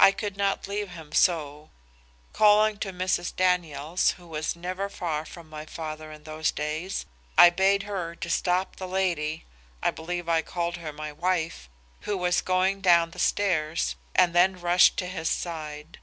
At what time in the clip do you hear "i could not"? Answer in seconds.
0.00-0.66